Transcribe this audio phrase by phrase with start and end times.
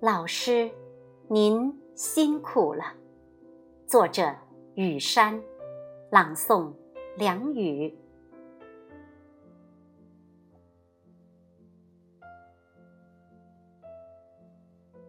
[0.00, 0.70] 老师，
[1.26, 2.94] 您辛苦了。
[3.84, 4.32] 作者：
[4.76, 5.42] 雨山，
[6.08, 6.72] 朗诵：
[7.16, 7.92] 梁雨。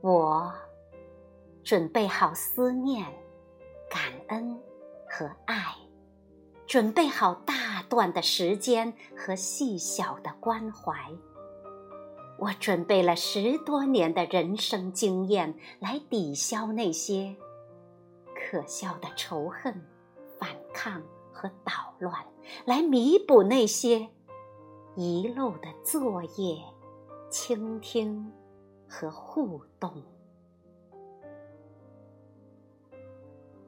[0.01, 0.51] 我
[1.63, 3.05] 准备好思念、
[3.91, 4.59] 感恩
[5.07, 5.75] 和爱，
[6.65, 10.95] 准备好大段的时间和细小的关怀。
[12.39, 17.35] 我准备了十多年的人生经验来抵消那些
[18.33, 19.85] 可笑的仇恨、
[20.39, 21.01] 反抗
[21.33, 22.13] 和捣乱，
[22.65, 24.07] 来弥补那些
[24.95, 26.63] 遗漏的作业、
[27.29, 28.31] 倾听
[28.87, 30.01] 和互动。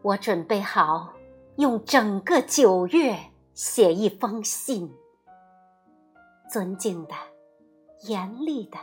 [0.02, 1.13] 我准备好
[1.58, 3.20] 用整个九月
[3.54, 4.90] 写一封信，
[6.49, 7.13] 尊敬的。
[8.04, 8.78] 严厉的、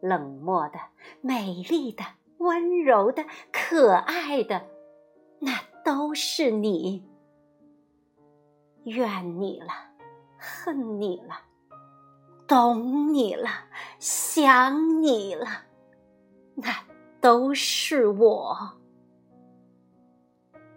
[0.00, 0.78] 冷漠的、
[1.20, 2.04] 美丽的、
[2.38, 4.66] 温柔的、可爱的，
[5.40, 7.08] 那都是你。
[8.84, 9.68] 怨你了，
[10.38, 11.40] 恨你了，
[12.46, 13.48] 懂你了，
[13.98, 15.46] 想你了，
[16.54, 16.74] 那
[17.20, 18.78] 都是我。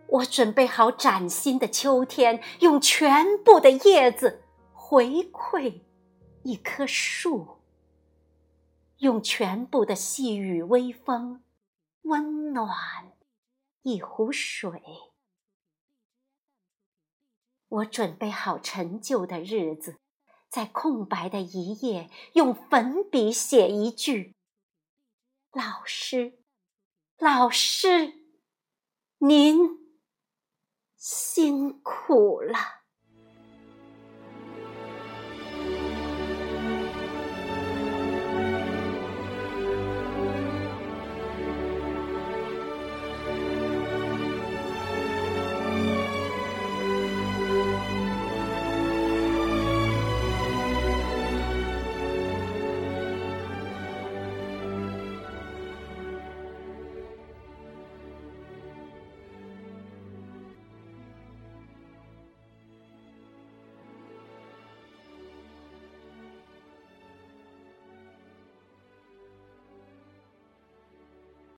[0.08, 4.44] 我准备好崭新的秋天，用全部的叶子
[4.74, 5.82] 回馈
[6.44, 7.61] 一棵树。
[9.02, 11.44] 用全部的细雨微风，
[12.04, 13.12] 温暖
[13.82, 14.80] 一壶水。
[17.68, 20.00] 我准备好陈旧的日子，
[20.48, 24.36] 在空白的一页，用粉笔写一句
[25.52, 26.44] ：“老师，
[27.18, 28.14] 老师，
[29.18, 29.96] 您
[30.96, 32.81] 辛苦了。”